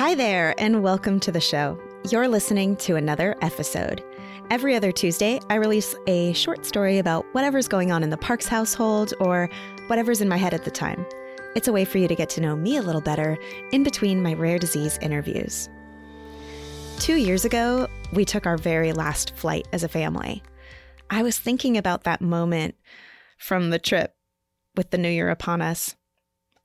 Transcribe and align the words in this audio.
Hi 0.00 0.14
there, 0.14 0.54
and 0.56 0.82
welcome 0.82 1.20
to 1.20 1.30
the 1.30 1.42
show. 1.42 1.78
You're 2.10 2.26
listening 2.26 2.74
to 2.76 2.96
another 2.96 3.36
episode. 3.42 4.02
Every 4.48 4.74
other 4.74 4.92
Tuesday, 4.92 5.40
I 5.50 5.56
release 5.56 5.94
a 6.06 6.32
short 6.32 6.64
story 6.64 6.96
about 6.96 7.26
whatever's 7.34 7.68
going 7.68 7.92
on 7.92 8.02
in 8.02 8.08
the 8.08 8.16
Parks 8.16 8.46
household 8.46 9.12
or 9.20 9.50
whatever's 9.88 10.22
in 10.22 10.28
my 10.30 10.38
head 10.38 10.54
at 10.54 10.64
the 10.64 10.70
time. 10.70 11.04
It's 11.54 11.68
a 11.68 11.72
way 11.72 11.84
for 11.84 11.98
you 11.98 12.08
to 12.08 12.14
get 12.14 12.30
to 12.30 12.40
know 12.40 12.56
me 12.56 12.78
a 12.78 12.82
little 12.82 13.02
better 13.02 13.36
in 13.72 13.82
between 13.82 14.22
my 14.22 14.32
rare 14.32 14.58
disease 14.58 14.98
interviews. 15.02 15.68
Two 16.98 17.16
years 17.16 17.44
ago, 17.44 17.86
we 18.14 18.24
took 18.24 18.46
our 18.46 18.56
very 18.56 18.94
last 18.94 19.36
flight 19.36 19.68
as 19.74 19.84
a 19.84 19.88
family. 19.88 20.42
I 21.10 21.22
was 21.22 21.38
thinking 21.38 21.76
about 21.76 22.04
that 22.04 22.22
moment 22.22 22.74
from 23.36 23.68
the 23.68 23.78
trip 23.78 24.14
with 24.76 24.92
the 24.92 24.98
new 24.98 25.10
year 25.10 25.28
upon 25.28 25.60
us. 25.60 25.94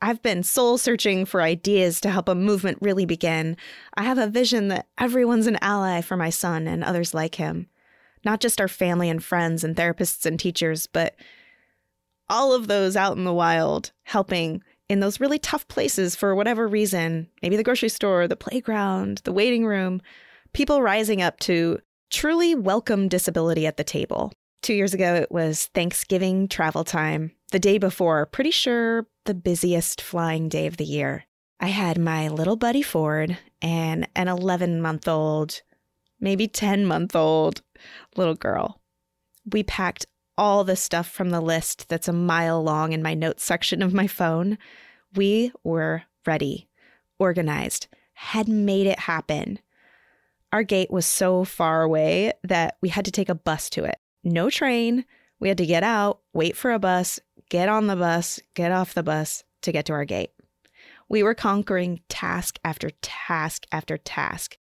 I've 0.06 0.22
been 0.22 0.44
soul 0.44 0.78
searching 0.78 1.26
for 1.26 1.42
ideas 1.42 2.00
to 2.02 2.12
help 2.12 2.30
a 2.30 2.36
movement 2.36 2.78
really 2.80 3.08
begin. 3.08 3.58
I 3.96 4.04
have 4.04 4.20
a 4.20 4.28
vision 4.28 4.68
that 4.68 4.86
everyone's 5.00 5.48
an 5.48 5.57
ally 5.62 6.02
for 6.02 6.16
my 6.16 6.29
son 6.29 6.68
and 6.68 6.84
others 6.84 7.16
like 7.16 7.34
him. 7.34 7.66
Not 8.24 8.39
just 8.39 8.62
our 8.62 8.68
family 8.68 9.10
and 9.10 9.24
friends 9.24 9.64
and 9.64 9.76
therapists 9.76 10.24
and 10.28 10.39
teachers, 10.39 10.86
but 10.86 11.15
all 12.29 12.54
of 12.54 12.68
those 12.68 12.96
out 12.96 13.18
in 13.18 13.24
the 13.24 13.34
wild 13.34 13.93
helping 14.04 14.62
in 14.89 15.00
those 15.00 15.20
really 15.20 15.39
tough 15.39 15.68
places 15.70 16.15
for 16.15 16.36
whatever 16.36 16.68
reason 16.68 17.28
maybe 17.42 17.57
the 17.57 17.64
grocery 17.64 17.90
store, 17.90 18.28
the 18.28 18.36
playground, 18.36 19.21
the 19.24 19.34
waiting 19.34 19.65
room 19.65 20.04
people 20.54 20.84
rising 20.84 21.24
up 21.24 21.40
to 21.40 21.79
truly 22.12 22.54
welcome 22.54 23.07
disability 23.07 23.65
at 23.65 23.78
the 23.78 23.84
table. 23.84 24.32
Two 24.62 24.76
years 24.76 24.93
ago, 24.93 25.15
it 25.15 25.32
was 25.32 25.65
Thanksgiving 25.74 26.48
travel 26.48 26.84
time. 26.84 27.32
The 27.52 27.60
day 27.60 27.78
before, 27.78 28.26
pretty 28.26 28.52
sure 28.52 29.06
the 29.26 29.34
busiest 29.34 30.02
flying 30.02 30.50
day 30.50 30.68
of 30.68 30.78
the 30.78 30.86
year. 30.86 31.26
I 31.60 31.68
had 31.68 31.98
my 31.98 32.28
little 32.28 32.56
buddy 32.56 32.81
Ford 32.81 33.38
and 33.62 34.08
an 34.16 34.28
11 34.28 34.81
month 34.81 35.08
old, 35.08 35.62
maybe 36.20 36.48
10 36.48 36.86
month 36.86 37.16
old 37.16 37.62
little 38.16 38.36
girl. 38.36 38.82
We 39.52 39.64
packed 39.64 40.06
all 40.38 40.64
the 40.64 40.76
stuff 40.76 41.10
from 41.10 41.30
the 41.30 41.40
list 41.40 41.88
that's 41.88 42.08
a 42.08 42.14
mile 42.14 42.62
long 42.62 42.94
in 42.94 43.04
my 43.04 43.14
notes 43.14 43.44
section 43.44 43.82
of 43.82 43.94
my 43.94 44.08
phone. 44.08 44.58
We 45.14 45.52
were 45.64 46.04
ready, 46.26 46.68
organized, 47.20 47.88
had 48.14 48.48
made 48.48 48.88
it 48.88 49.00
happen. 49.00 49.59
Our 50.52 50.64
gate 50.64 50.92
was 50.92 51.06
so 51.06 51.44
far 51.44 51.84
away 51.84 52.34
that 52.44 52.78
we 52.82 52.90
had 52.90 53.06
to 53.06 53.12
take 53.12 53.30
a 53.30 53.36
bus 53.36 53.70
to 53.72 53.86
it. 53.86 53.98
No 54.24 54.50
train. 54.50 55.06
We 55.40 55.50
had 55.50 55.58
to 55.58 55.66
get 55.66 55.84
out, 55.84 56.22
wait 56.34 56.56
for 56.56 56.72
a 56.72 56.80
bus, 56.80 57.20
get 57.50 57.70
on 57.70 57.88
the 57.88 57.96
bus, 57.96 58.40
get 58.54 58.72
off 58.72 58.94
the 58.94 59.04
bus 59.04 59.44
to 59.62 59.72
get 59.72 59.86
to 59.86 59.94
our 59.94 60.06
gate. 60.06 60.32
We 61.10 61.24
were 61.24 61.36
conquering 61.36 62.02
task 62.10 62.60
after 62.64 62.90
task 63.02 63.66
after 63.72 63.98
task. 63.98 64.58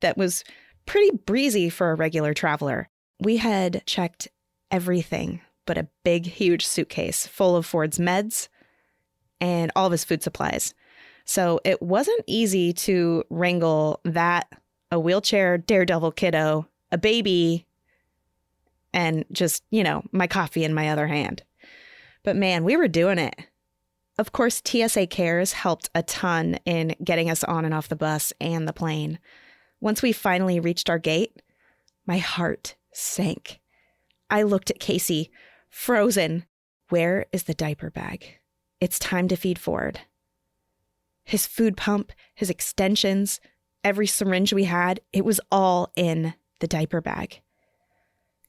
That 0.00 0.16
was 0.16 0.44
pretty 0.86 1.16
breezy 1.16 1.68
for 1.68 1.90
a 1.90 1.94
regular 1.94 2.34
traveler. 2.34 2.88
We 3.20 3.36
had 3.38 3.82
checked 3.86 4.28
everything 4.70 5.40
but 5.66 5.78
a 5.78 5.88
big, 6.02 6.26
huge 6.26 6.66
suitcase 6.66 7.26
full 7.26 7.56
of 7.56 7.66
Ford's 7.66 7.98
meds 7.98 8.48
and 9.40 9.72
all 9.74 9.86
of 9.86 9.92
his 9.92 10.04
food 10.04 10.22
supplies. 10.22 10.74
So 11.24 11.60
it 11.64 11.80
wasn't 11.80 12.22
easy 12.26 12.72
to 12.74 13.24
wrangle 13.30 14.00
that, 14.04 14.46
a 14.90 15.00
wheelchair 15.00 15.58
daredevil 15.58 16.12
kiddo, 16.12 16.68
a 16.92 16.98
baby, 16.98 17.66
and 18.92 19.24
just, 19.32 19.64
you 19.70 19.82
know, 19.82 20.02
my 20.12 20.26
coffee 20.26 20.64
in 20.64 20.74
my 20.74 20.90
other 20.90 21.06
hand. 21.06 21.42
But 22.24 22.36
man, 22.36 22.64
we 22.64 22.76
were 22.76 22.88
doing 22.88 23.18
it. 23.18 23.36
Of 24.18 24.32
course, 24.32 24.62
TSA 24.64 25.08
Cares 25.08 25.52
helped 25.52 25.90
a 25.94 26.02
ton 26.02 26.58
in 26.64 26.96
getting 27.02 27.30
us 27.30 27.44
on 27.44 27.64
and 27.64 27.74
off 27.74 27.88
the 27.88 27.96
bus 27.96 28.32
and 28.40 28.66
the 28.66 28.72
plane. 28.72 29.18
Once 29.80 30.02
we 30.02 30.12
finally 30.12 30.58
reached 30.58 30.88
our 30.88 30.98
gate, 30.98 31.42
my 32.06 32.18
heart 32.18 32.76
sank. 32.92 33.60
I 34.30 34.42
looked 34.42 34.70
at 34.70 34.80
Casey, 34.80 35.30
frozen. 35.68 36.46
Where 36.88 37.26
is 37.32 37.44
the 37.44 37.54
diaper 37.54 37.90
bag? 37.90 38.38
It's 38.80 38.98
time 38.98 39.28
to 39.28 39.36
feed 39.36 39.58
Ford. 39.58 40.00
His 41.24 41.46
food 41.46 41.76
pump, 41.76 42.12
his 42.34 42.50
extensions, 42.50 43.40
every 43.82 44.06
syringe 44.06 44.52
we 44.52 44.64
had, 44.64 45.00
it 45.12 45.24
was 45.24 45.40
all 45.50 45.92
in 45.96 46.34
the 46.60 46.68
diaper 46.68 47.00
bag. 47.00 47.40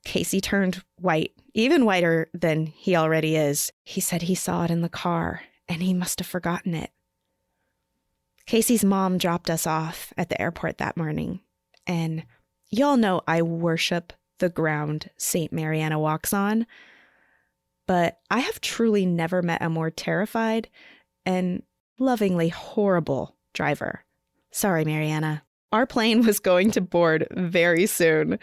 Casey 0.05 0.39
turned 0.39 0.83
white, 1.01 1.33
even 1.53 1.83
whiter 1.83 2.29
than 2.33 2.67
he 2.67 2.95
already 2.95 3.35
is. 3.35 3.71
He 3.83 3.99
said 3.99 4.21
he 4.23 4.35
saw 4.35 4.63
it 4.63 4.71
in 4.71 4.81
the 4.81 4.87
car 4.87 5.41
and 5.67 5.81
he 5.81 5.93
must 5.93 6.19
have 6.19 6.27
forgotten 6.27 6.73
it. 6.73 6.91
Casey's 8.45 8.85
mom 8.85 9.17
dropped 9.17 9.49
us 9.49 9.65
off 9.65 10.13
at 10.17 10.29
the 10.29 10.39
airport 10.39 10.77
that 10.77 10.95
morning. 10.95 11.41
And 11.87 12.23
y'all 12.69 12.97
know 12.97 13.21
I 13.27 13.41
worship 13.41 14.13
the 14.37 14.49
ground 14.49 15.09
St. 15.17 15.51
Mariana 15.51 15.99
walks 15.99 16.31
on. 16.33 16.67
But 17.87 18.19
I 18.29 18.39
have 18.39 18.61
truly 18.61 19.05
never 19.05 19.41
met 19.41 19.61
a 19.61 19.69
more 19.69 19.89
terrified 19.89 20.69
and 21.25 21.63
lovingly 21.99 22.49
horrible 22.49 23.35
driver. 23.53 24.03
Sorry, 24.51 24.85
Mariana. 24.85 25.43
Our 25.71 25.85
plane 25.85 26.25
was 26.25 26.39
going 26.39 26.71
to 26.71 26.81
board 26.81 27.27
very 27.31 27.85
soon, 27.85 28.39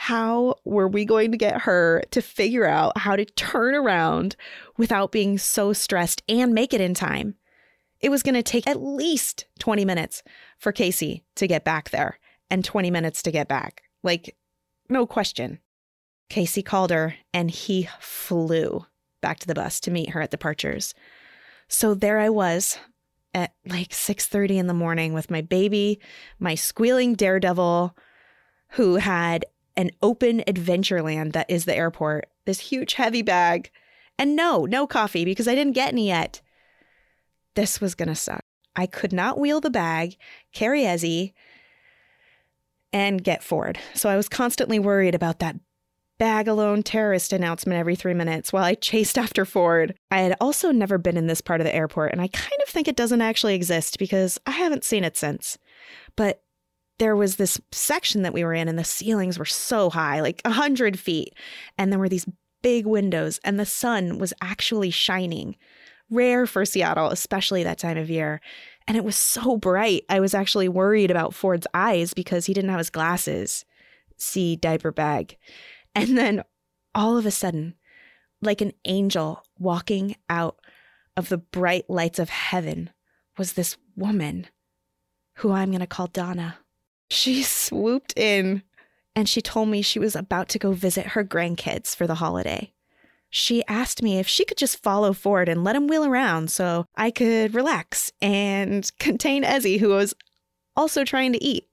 how 0.00 0.54
were 0.64 0.86
we 0.86 1.04
going 1.04 1.32
to 1.32 1.36
get 1.36 1.62
her 1.62 2.04
to 2.12 2.22
figure 2.22 2.64
out 2.64 2.96
how 2.98 3.16
to 3.16 3.24
turn 3.24 3.74
around 3.74 4.36
without 4.76 5.10
being 5.10 5.36
so 5.36 5.72
stressed 5.72 6.22
and 6.28 6.54
make 6.54 6.72
it 6.72 6.80
in 6.80 6.94
time? 6.94 7.34
It 8.00 8.08
was 8.08 8.22
going 8.22 8.36
to 8.36 8.42
take 8.44 8.68
at 8.68 8.80
least 8.80 9.46
20 9.58 9.84
minutes 9.84 10.22
for 10.56 10.70
Casey 10.70 11.24
to 11.34 11.48
get 11.48 11.64
back 11.64 11.90
there 11.90 12.20
and 12.48 12.64
20 12.64 12.92
minutes 12.92 13.22
to 13.22 13.32
get 13.32 13.48
back. 13.48 13.82
Like, 14.04 14.36
no 14.88 15.04
question. 15.04 15.58
Casey 16.30 16.62
called 16.62 16.92
her 16.92 17.16
and 17.34 17.50
he 17.50 17.88
flew 17.98 18.86
back 19.20 19.40
to 19.40 19.48
the 19.48 19.54
bus 19.54 19.80
to 19.80 19.90
meet 19.90 20.10
her 20.10 20.20
at 20.20 20.30
departures. 20.30 20.94
So 21.66 21.94
there 21.94 22.20
I 22.20 22.28
was 22.28 22.78
at 23.34 23.52
like 23.66 23.90
6:30 23.90 24.58
in 24.58 24.68
the 24.68 24.74
morning 24.74 25.12
with 25.12 25.28
my 25.28 25.40
baby, 25.40 25.98
my 26.38 26.54
squealing 26.54 27.16
daredevil 27.16 27.96
who 28.72 28.96
had 28.96 29.44
an 29.78 29.92
open 30.02 30.42
adventureland 30.48 31.32
that 31.32 31.48
is 31.48 31.64
the 31.64 31.74
airport, 31.74 32.28
this 32.46 32.58
huge 32.58 32.94
heavy 32.94 33.22
bag, 33.22 33.70
and 34.18 34.34
no, 34.34 34.66
no 34.66 34.88
coffee 34.88 35.24
because 35.24 35.46
I 35.46 35.54
didn't 35.54 35.74
get 35.74 35.92
any 35.92 36.08
yet. 36.08 36.42
This 37.54 37.80
was 37.80 37.94
going 37.94 38.08
to 38.08 38.16
suck. 38.16 38.44
I 38.74 38.86
could 38.86 39.12
not 39.12 39.38
wheel 39.38 39.60
the 39.60 39.70
bag, 39.70 40.16
carry 40.52 40.82
Ezzy, 40.82 41.32
and 42.92 43.22
get 43.22 43.44
Ford. 43.44 43.78
So 43.94 44.08
I 44.08 44.16
was 44.16 44.28
constantly 44.28 44.80
worried 44.80 45.14
about 45.14 45.38
that 45.38 45.56
bag 46.18 46.48
alone 46.48 46.82
terrorist 46.82 47.32
announcement 47.32 47.78
every 47.78 47.94
three 47.94 48.14
minutes 48.14 48.52
while 48.52 48.64
I 48.64 48.74
chased 48.74 49.16
after 49.18 49.44
Ford. 49.44 49.94
I 50.10 50.22
had 50.22 50.36
also 50.40 50.72
never 50.72 50.98
been 50.98 51.16
in 51.16 51.28
this 51.28 51.40
part 51.40 51.60
of 51.60 51.64
the 51.64 51.74
airport, 51.74 52.10
and 52.10 52.20
I 52.20 52.26
kind 52.26 52.60
of 52.64 52.68
think 52.68 52.88
it 52.88 52.96
doesn't 52.96 53.22
actually 53.22 53.54
exist 53.54 53.96
because 54.00 54.40
I 54.44 54.50
haven't 54.50 54.82
seen 54.82 55.04
it 55.04 55.16
since. 55.16 55.56
But 56.16 56.42
there 56.98 57.16
was 57.16 57.36
this 57.36 57.60
section 57.72 58.22
that 58.22 58.32
we 58.32 58.44
were 58.44 58.54
in, 58.54 58.68
and 58.68 58.78
the 58.78 58.84
ceilings 58.84 59.38
were 59.38 59.44
so 59.44 59.90
high, 59.90 60.20
like 60.20 60.42
a 60.44 60.50
hundred 60.50 60.98
feet. 60.98 61.34
And 61.76 61.92
there 61.92 61.98
were 61.98 62.08
these 62.08 62.26
big 62.62 62.86
windows, 62.86 63.40
and 63.44 63.58
the 63.58 63.66
sun 63.66 64.18
was 64.18 64.32
actually 64.42 64.90
shining. 64.90 65.56
Rare 66.10 66.46
for 66.46 66.64
Seattle, 66.64 67.08
especially 67.08 67.62
that 67.62 67.78
time 67.78 67.98
of 67.98 68.10
year. 68.10 68.40
And 68.86 68.96
it 68.96 69.04
was 69.04 69.16
so 69.16 69.56
bright. 69.56 70.04
I 70.08 70.20
was 70.20 70.34
actually 70.34 70.68
worried 70.68 71.10
about 71.10 71.34
Ford's 71.34 71.66
eyes 71.74 72.14
because 72.14 72.46
he 72.46 72.54
didn't 72.54 72.70
have 72.70 72.78
his 72.78 72.90
glasses. 72.90 73.64
See 74.16 74.56
diaper 74.56 74.90
bag. 74.90 75.36
And 75.94 76.16
then 76.16 76.42
all 76.94 77.18
of 77.18 77.26
a 77.26 77.30
sudden, 77.30 77.74
like 78.40 78.60
an 78.60 78.72
angel 78.86 79.42
walking 79.58 80.16
out 80.30 80.58
of 81.16 81.28
the 81.28 81.38
bright 81.38 81.88
lights 81.90 82.18
of 82.18 82.30
heaven, 82.30 82.90
was 83.36 83.52
this 83.52 83.76
woman 83.94 84.46
who 85.34 85.52
I'm 85.52 85.70
going 85.70 85.80
to 85.80 85.86
call 85.86 86.06
Donna. 86.06 86.58
She 87.10 87.42
swooped 87.42 88.12
in 88.16 88.62
and 89.16 89.28
she 89.28 89.40
told 89.40 89.68
me 89.68 89.82
she 89.82 89.98
was 89.98 90.14
about 90.14 90.48
to 90.50 90.58
go 90.58 90.72
visit 90.72 91.08
her 91.08 91.24
grandkids 91.24 91.96
for 91.96 92.06
the 92.06 92.16
holiday. 92.16 92.72
She 93.30 93.64
asked 93.66 94.02
me 94.02 94.18
if 94.18 94.28
she 94.28 94.44
could 94.44 94.56
just 94.56 94.82
follow 94.82 95.12
Ford 95.12 95.48
and 95.48 95.64
let 95.64 95.76
him 95.76 95.86
wheel 95.86 96.04
around 96.04 96.50
so 96.50 96.86
I 96.96 97.10
could 97.10 97.54
relax 97.54 98.12
and 98.22 98.90
contain 98.98 99.42
Ezzy, 99.42 99.80
who 99.80 99.88
was 99.88 100.14
also 100.76 101.04
trying 101.04 101.32
to 101.32 101.44
eat. 101.44 101.68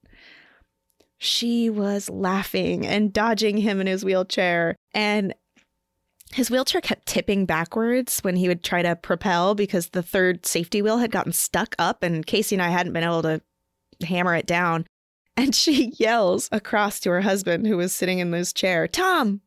She 1.18 1.70
was 1.70 2.10
laughing 2.10 2.86
and 2.86 3.12
dodging 3.12 3.58
him 3.58 3.80
in 3.80 3.86
his 3.86 4.04
wheelchair, 4.04 4.76
and 4.92 5.32
his 6.32 6.50
wheelchair 6.50 6.82
kept 6.82 7.06
tipping 7.06 7.46
backwards 7.46 8.20
when 8.20 8.36
he 8.36 8.48
would 8.48 8.62
try 8.62 8.82
to 8.82 8.96
propel 8.96 9.54
because 9.54 9.90
the 9.90 10.02
third 10.02 10.44
safety 10.44 10.82
wheel 10.82 10.98
had 10.98 11.10
gotten 11.10 11.32
stuck 11.32 11.74
up, 11.78 12.02
and 12.02 12.26
Casey 12.26 12.54
and 12.54 12.62
I 12.62 12.68
hadn't 12.68 12.92
been 12.92 13.04
able 13.04 13.22
to 13.22 13.40
hammer 14.02 14.34
it 14.34 14.46
down. 14.46 14.86
And 15.36 15.54
she 15.54 15.92
yells 15.98 16.48
across 16.52 17.00
to 17.00 17.10
her 17.10 17.20
husband, 17.20 17.66
who 17.66 17.76
was 17.76 17.94
sitting 17.94 18.18
in 18.18 18.30
this 18.30 18.52
chair, 18.52 18.88
Tom, 18.88 19.40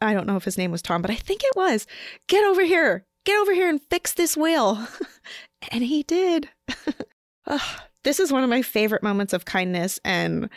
I 0.00 0.14
don't 0.14 0.26
know 0.26 0.36
if 0.36 0.44
his 0.44 0.58
name 0.58 0.70
was 0.70 0.82
Tom, 0.82 1.02
but 1.02 1.10
I 1.10 1.16
think 1.16 1.42
it 1.44 1.56
was, 1.56 1.86
get 2.26 2.44
over 2.44 2.62
here, 2.64 3.04
get 3.24 3.38
over 3.40 3.52
here 3.52 3.68
and 3.68 3.80
fix 3.90 4.14
this 4.14 4.36
wheel. 4.36 4.86
and 5.70 5.84
he 5.84 6.02
did. 6.02 6.48
oh, 7.46 7.76
This 8.04 8.18
is 8.18 8.32
one 8.32 8.42
of 8.42 8.50
my 8.50 8.62
favorite 8.62 9.02
moments 9.02 9.32
of 9.32 9.44
kindness 9.44 10.00
and 10.04 10.48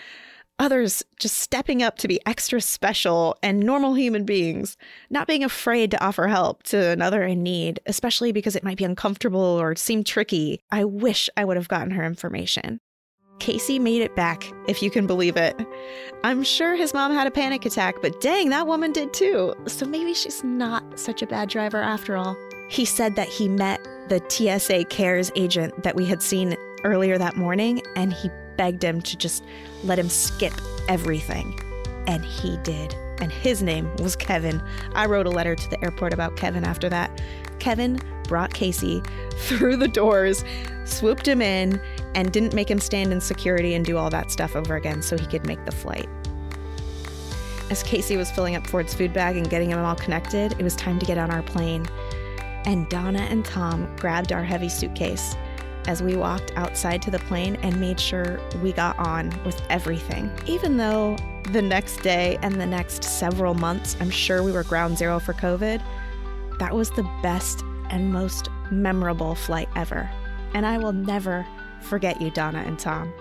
others 0.59 1.03
just 1.19 1.39
stepping 1.39 1.81
up 1.83 1.97
to 1.97 2.07
be 2.07 2.21
extra 2.25 2.62
special 2.62 3.36
and 3.44 3.59
normal 3.59 3.95
human 3.95 4.24
beings, 4.24 4.77
not 5.09 5.27
being 5.27 5.44
afraid 5.44 5.91
to 5.91 6.01
offer 6.03 6.27
help 6.27 6.63
to 6.63 6.89
another 6.89 7.24
in 7.24 7.44
need, 7.44 7.79
especially 7.86 8.31
because 8.31 8.56
it 8.56 8.63
might 8.63 8.77
be 8.77 8.83
uncomfortable 8.86 9.39
or 9.39 9.75
seem 9.75 10.03
tricky. 10.03 10.62
I 10.71 10.86
wish 10.86 11.29
I 11.36 11.44
would 11.44 11.57
have 11.57 11.68
gotten 11.68 11.91
her 11.91 12.06
information. 12.06 12.79
Casey 13.39 13.80
made 13.80 14.01
it 14.01 14.15
back, 14.15 14.51
if 14.68 14.81
you 14.81 14.89
can 14.89 15.06
believe 15.06 15.35
it. 15.35 15.59
I'm 16.24 16.44
sure 16.44 16.75
his 16.75 16.94
mom 16.94 17.12
had 17.12 17.27
a 17.27 17.31
panic 17.31 17.65
attack, 17.65 17.95
but 18.01 18.21
dang, 18.21 18.50
that 18.50 18.68
woman 18.68 18.91
did 18.91 19.13
too. 19.13 19.53
So 19.65 19.85
maybe 19.85 20.13
she's 20.13 20.44
not 20.44 20.97
such 20.97 21.21
a 21.21 21.27
bad 21.27 21.50
driver 21.50 21.81
after 21.81 22.15
all. 22.15 22.38
He 22.69 22.85
said 22.85 23.15
that 23.18 23.27
he 23.27 23.50
met 23.50 23.83
the 24.09 24.21
TSA 24.30 24.85
CARES 24.85 25.31
agent 25.35 25.83
that 25.83 25.95
we 25.95 26.06
had 26.06 26.21
seen 26.21 26.56
earlier 26.83 27.18
that 27.18 27.35
morning, 27.35 27.81
and 27.95 28.13
he 28.13 28.30
begged 28.57 28.83
him 28.83 29.01
to 29.01 29.18
just 29.18 29.44
let 29.83 30.00
him 30.00 30.09
skip 30.09 30.53
everything. 30.88 31.59
And 32.07 32.24
he 32.24 32.57
did. 32.57 32.95
And 33.21 33.31
his 33.31 33.62
name 33.62 33.94
was 33.97 34.15
Kevin. 34.15 34.62
I 34.95 35.06
wrote 35.06 35.25
a 35.25 35.29
letter 35.29 35.56
to 35.56 35.69
the 35.69 35.81
airport 35.83 36.13
about 36.13 36.36
Kevin 36.36 36.63
after 36.63 36.89
that. 36.89 37.21
Kevin 37.59 38.00
brought 38.27 38.53
Casey 38.53 39.01
through 39.36 39.77
the 39.77 39.88
doors, 39.88 40.44
swooped 40.86 41.27
him 41.27 41.41
in, 41.41 41.79
and 42.15 42.31
didn't 42.31 42.54
make 42.54 42.69
him 42.69 42.80
stand 42.80 43.12
in 43.12 43.21
security 43.21 43.74
and 43.74 43.86
do 43.86 43.98
all 43.98 44.10
that 44.10 44.31
stuff 44.31 44.56
over 44.56 44.75
again 44.75 45.01
so 45.01 45.18
he 45.18 45.25
could 45.27 45.45
make 45.45 45.63
the 45.65 45.71
flight. 45.71 46.07
As 47.69 47.81
Casey 47.83 48.18
was 48.18 48.30
filling 48.30 48.56
up 48.56 48.68
Ford's 48.68 48.94
food 48.94 49.13
bag 49.13 49.38
and 49.38 49.50
getting 49.50 49.71
him 49.71 49.80
all 49.80 49.95
connected, 49.95 50.54
it 50.54 50.63
was 50.63 50.75
time 50.75 51.00
to 51.00 51.06
get 51.06 51.18
on 51.18 51.31
our 51.31 51.42
plane. 51.44 51.86
And 52.65 52.88
Donna 52.89 53.21
and 53.21 53.44
Tom 53.44 53.94
grabbed 53.98 54.31
our 54.31 54.44
heavy 54.44 54.69
suitcase 54.69 55.36
as 55.88 56.01
we 56.01 56.15
walked 56.15 56.51
outside 56.56 57.01
to 57.01 57.12
the 57.12 57.19
plane 57.19 57.57
and 57.57 57.80
made 57.80 58.00
sure 58.00 58.39
we 58.62 58.71
got 58.71 58.98
on 59.00 59.33
with 59.44 59.62
everything. 59.69 60.31
Even 60.45 60.77
though 60.77 61.18
the 61.51 61.62
next 61.62 61.98
day 61.98 62.38
and 62.42 62.60
the 62.60 62.65
next 62.65 63.04
several 63.04 63.54
months, 63.54 63.98
I'm 64.00 64.10
sure 64.10 64.44
we 64.44 64.51
were 64.51 64.63
ground 64.63 64.98
zero 64.98 65.19
for 65.19 65.33
COVID, 65.33 65.81
that 66.60 66.74
was 66.74 66.89
the 66.92 67.10
best 67.21 67.63
and 67.89 68.12
most 68.12 68.50
memorable 68.71 69.36
flight 69.36 69.69
ever. 69.75 70.10
And 70.54 70.65
I 70.65 70.77
will 70.77 70.94
never 70.94 71.45
forget 71.83 72.21
you, 72.21 72.31
Donna 72.31 72.59
and 72.59 72.80
Tom. 72.80 73.13